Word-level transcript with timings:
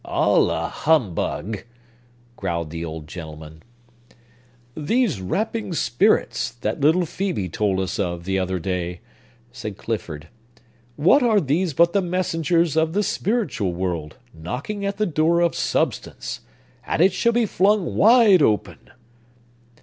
"All 0.03 0.49
a 0.49 0.67
humbug!" 0.67 1.61
growled 2.35 2.71
the 2.71 2.83
old 2.83 3.05
gentleman. 3.07 3.61
"These 4.75 5.21
rapping 5.21 5.73
spirits, 5.75 6.49
that 6.49 6.79
little 6.79 7.03
Phœbe 7.03 7.51
told 7.51 7.79
us 7.79 7.99
of, 7.99 8.23
the 8.25 8.39
other 8.39 8.57
day," 8.57 9.01
said 9.51 9.77
Clifford,—"what 9.77 11.21
are 11.21 11.39
these 11.39 11.75
but 11.75 11.93
the 11.93 12.01
messengers 12.01 12.75
of 12.75 12.93
the 12.93 13.03
spiritual 13.03 13.73
world, 13.75 14.17
knocking 14.33 14.83
at 14.87 14.97
the 14.97 15.05
door 15.05 15.39
of 15.39 15.53
substance? 15.53 16.39
And 16.87 16.99
it 17.03 17.13
shall 17.13 17.33
be 17.33 17.45
flung 17.45 17.95
wide 17.95 18.41
open!" 18.41 18.79